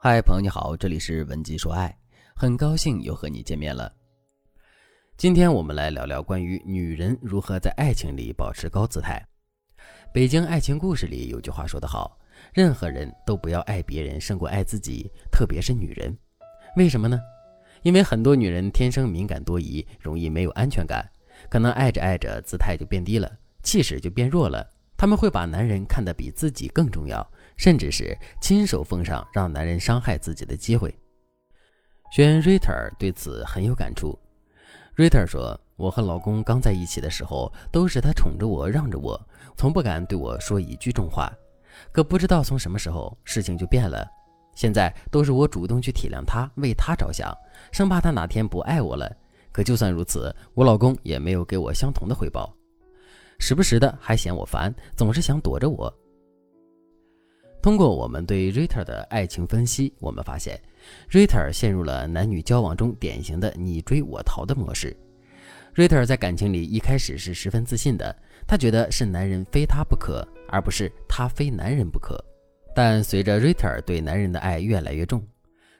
[0.00, 1.92] 嗨，朋友你好，这里是文姬说爱，
[2.32, 3.92] 很高兴又和你见面了。
[5.16, 9.20] 今天我们来聊聊关于女人如何在爱情里保持高姿态。
[10.14, 12.16] 北京爱情故事里有句话说得好，
[12.54, 16.16] 任何人都不要爱别人胜过爱自己，特别是女人。
[16.76, 17.18] 为什么呢？
[17.82, 21.04] 因为很多女人天生敏感多疑，容易没有安全感，
[21.50, 23.28] 可能爱着爱着姿态就变低了，
[23.64, 24.64] 气势就变弱了。
[24.96, 27.28] 他们会把男人看得比自己更重要。
[27.58, 30.96] 甚至是亲手奉上让男人伤害自己的机会。
[32.10, 34.18] 学员瑞特对此很有感触。
[34.94, 39.20] 瑞特说：“我和老公刚在一起的时候，都是他宠着我，让着我，
[39.56, 41.30] 从不敢对我说一句重话。
[41.92, 44.08] 可不知道从什么时候，事情就变了。
[44.54, 47.32] 现在都是我主动去体谅他，为他着想，
[47.70, 49.14] 生怕他哪天不爱我了。
[49.52, 52.52] 可就算如此，我老公也没有给我相同的回报，
[53.38, 55.92] 时不时的还嫌我烦，总是想躲着我。”
[57.60, 60.58] 通过我们对 Rita 的爱情分析，我们发现
[61.10, 64.96] ，Rita 陷入了男女交往中典型的你追我逃的模式。
[65.74, 68.14] Rita 在感情里一开始是十分自信的，
[68.46, 72.24] 她觉得是男人非她不可，而不是她非男人不可。
[72.74, 75.20] 但随着 Rita 对男人的爱越来越重，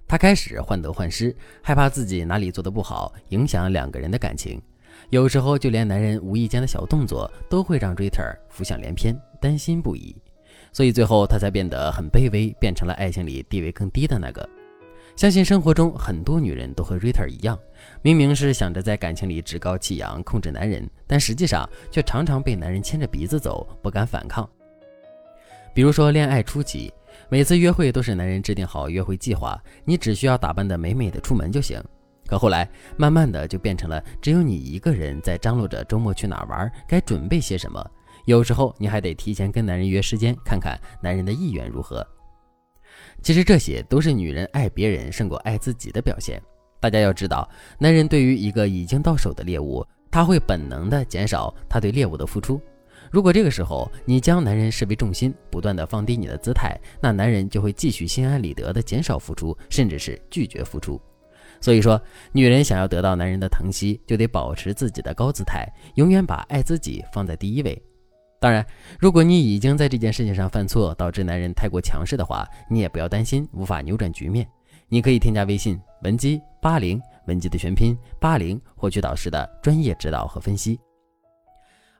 [0.07, 4.61] 她开始患得患失，害怕自己哪里做的不好，影响两个人的感情。
[5.11, 10.15] 有时候就连男人无意间的小动作，都会让 Rita 浮想联翩，担心不已。
[10.79, 14.49] 所以最后他才变得很卑微，变成了爱情里地位更低的那个。
[15.17, 17.59] 相信生活中很多女人都和 Rita 一样，
[18.01, 24.49] 明明是想着在感情里趾高气扬控制男人，但实际上却常常被男人牵着鼻子走，不敢反抗。
[25.75, 26.93] 比如说恋爱初期，
[27.29, 31.83] 每次约会都是男人制定好约会计划，你只需要打扮得美美的出门就行。
[32.25, 37.85] 可后来慢慢的就变成了只有你一个人在张罗着周末去哪玩，该准备些什么。
[38.29, 42.07] 有时候你还得提前跟男人约时间，看看男人的意愿如何。
[43.23, 46.39] 其实这些都是女人爱别人胜过爱自己的表现。
[46.79, 47.49] 大家要知道，
[47.79, 52.61] 男人对于一个已经到手的猎物，他会本能的减少他对猎物的付出。
[53.11, 61.01] 如果这个时候你将男人视为重心，不断的放低你的姿态，那男人就会继续心安理得的减少付出，甚至是拒绝付出。
[61.63, 61.99] 所以说，
[62.31, 67.83] 女人想要得到男人的疼惜，就得保持自己的高姿态，永远把爱自己放在第一位。
[68.41, 68.65] 当然，
[69.01, 74.49] 如果你已经在这件事情上犯错，导致男人太过强势的话，你也不要担心无法扭转局面。
[74.89, 80.79] 你可以添加微信文姬八零，文姬的全拼八零，获取导师的专业指导和分析。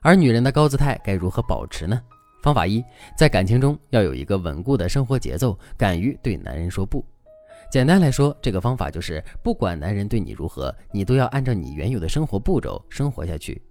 [0.01, 2.01] 而女人的高姿态该如何保持呢？
[2.41, 2.81] 方法一，
[3.17, 7.05] 在感情中要有一个稳固的生活节奏，敢于对男人说不。
[7.69, 13.61] 简单来说，这个方法就是，不管男人对你如何，你都要按照你原有的生活步骤生活下去。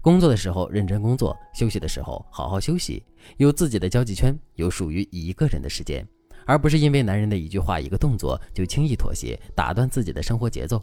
[0.00, 3.04] 工作的时候认真工作，休息的时候好好休息，
[3.36, 6.06] 有自己的交际圈，有属于一个人的时间，
[6.46, 10.82] 而不是因为男人的一句话、一个动作就轻易妥协，打断自己的生活节奏。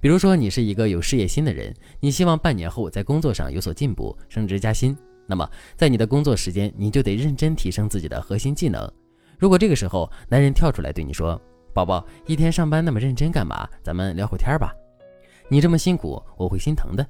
[0.00, 4.96] 比如说，你是一个有事业心的人，你希望半年后在工作上有所进步，升职加薪，
[5.26, 8.88] 那么在你的工作时间，你就得认真提升自己的核心技能。
[9.36, 11.40] 如果这个时候男人跳出来对你说
[11.74, 13.68] ：“宝宝，一天上班那么认真干嘛？
[13.82, 14.72] 咱们聊会天吧。
[15.48, 17.04] 你这么辛苦，我会心疼的。”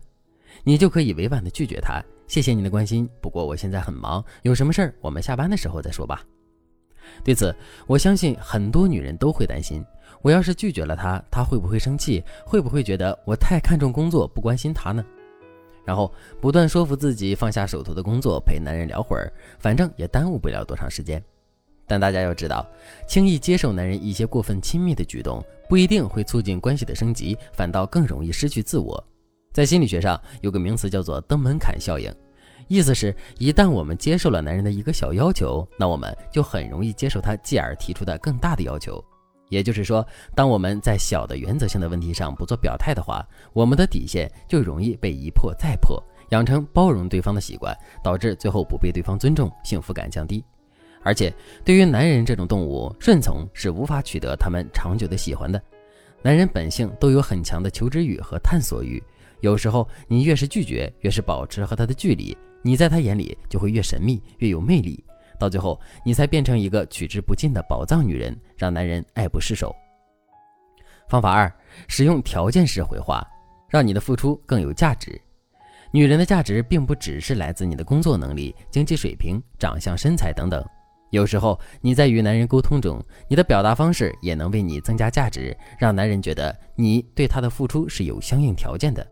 [0.64, 6.22] 你就可以委婉的拒绝他，谢谢你的关心，不过我现在很忙，有什么事儿我们下班的时候再说吧。
[7.24, 7.54] 对此，
[7.86, 9.84] 我相信很多女人都会担心，
[10.20, 12.22] 我要是拒绝了他，他会不会生气？
[12.44, 15.04] 会不会觉得我太看重工作，不关心他呢？
[15.84, 21.22] 然后不断说服自己放下手头的工作，陪男人聊会儿，反正也耽误不了多长时间。
[21.86, 22.66] 但大家要知道，
[23.06, 29.02] 轻易接受男人一些过分亲密的举动，不一定会促进关系的升级，反倒更容易失去自我。
[29.58, 32.08] 在心理学上有个名词叫做“登门槛效应”，
[32.70, 39.04] 意思是，一旦我们接受了男人的一个小要求，那我们就很容易接受他继而提出的更大的要求。
[39.48, 50.40] 也就是说，当我们在小的原则性的问题上不做表态的话，我们的底线就容易被一破再破，养成包容对方的习惯，导致最后不被对方尊重，幸福感降低。
[51.02, 51.34] 而且，
[51.64, 55.60] 对于男人这种动物，顺从是无法取得他们长久的喜欢的。
[56.22, 59.02] 男人本性都有很强的求知欲和探索欲。
[59.40, 65.04] 有时候，你越是拒绝，越是保持和他的距离，你在他眼里就会越神秘，越有魅力。
[65.38, 69.74] 到最后，你才变成一个取之不尽的宝藏女人，让男人爱不释手。
[71.08, 71.50] 方法二：
[71.86, 73.24] 使用条件式回话，
[73.68, 75.20] 让你的付出更有价值。
[75.90, 80.62] 女人的价值并不只是来自你的工作能力、经济水平、长相、身材等等。
[81.10, 89.06] 有时候，你在与男人沟通中，你的表达方式也能为你增加价值，让男人觉得你对他的付出是有相应条件的。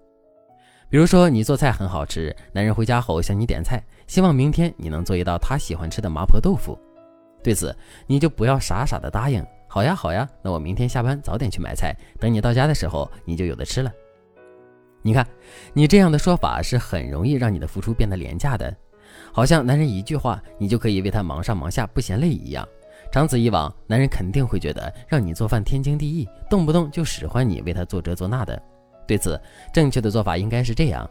[0.88, 6.78] 比如说，你做菜很好吃，男人回家后向你点菜，希望明天你能做一道他喜欢吃的麻婆豆腐。
[7.42, 9.44] 对此，你就不要傻傻的答应。
[9.68, 13.92] 好呀好呀，那我明天下班早点去买菜，等你到家的时候你就有的吃了。
[15.02, 15.26] 你看，
[15.72, 18.74] 你这样的说法是很容易让你的付出变得廉价的，
[19.32, 22.66] 好像男人一句话你就可以为他忙上忙下不嫌累一样。
[23.10, 28.60] 长此以往，男人肯定会觉得让你做饭天经地义，动不动就使唤你为他做这做那的。
[29.06, 29.40] 对此，
[29.72, 31.08] 正确的做法应该是这样：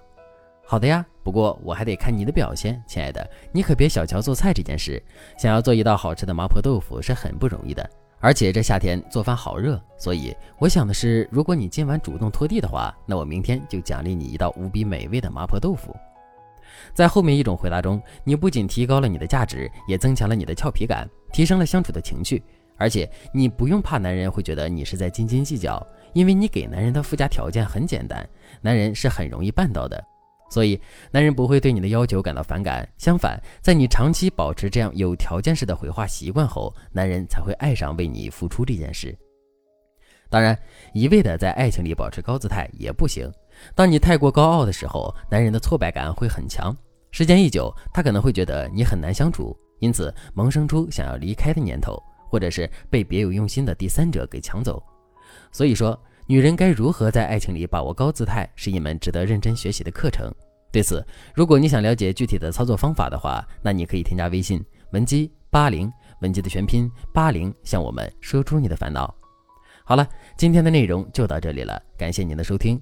[0.65, 5.01] 好的呀，不过我还得看你的表现，亲爱的，你可别小瞧做菜这件事。
[5.37, 7.89] 想要做一道好吃的麻婆豆腐是很不容易的。
[8.19, 15.95] 而且这夏天做饭好热，所以我想的是，如果你今晚主动拖地的话，那我明天就奖励你一道无比美味的麻婆豆腐。
[16.93, 22.41] 在后面一种回答中，你不仅提高了你的价值，也增强了你的俏皮感，提升了相处的情趣。
[22.77, 28.27] 而且你不用怕男人会觉得你是在斤斤计较，因为你给男人的附加条件很简单，
[28.61, 30.03] 男人是很容易办到的。
[30.47, 30.79] 所以，
[31.11, 32.87] 男人不会对你的要求感到反感。
[32.97, 39.17] 相反，在你长期保持这样有条件式的回话习惯后，男人才会爱上为你付出这件事。
[40.29, 40.57] 当然，
[40.93, 43.29] 一味的在爱情里保持高姿态也不行。
[43.73, 46.75] 当你太过高傲的时候，男人的挫败感会很强。
[47.09, 52.01] 时间一久，他可能会觉得你很难相处，因此萌生出想要离开的念头，
[52.35, 54.83] 或者是被别有用心的第三者给抢走。
[55.53, 55.97] 所以说。
[56.27, 60.27] 女人该如何在爱情里把握高姿态，是一门值得认真学习的课程。
[60.71, 61.05] 对此，
[61.35, 64.59] 如果你想了解具体的操作方法的话，那你可以添加微信
[64.89, 65.87] 文姬八零，
[66.21, 69.13] 文姬的全拼八零，向我们说出你的烦恼。
[69.83, 72.81] 好了，今天的内容就到这里了，感谢您的收听。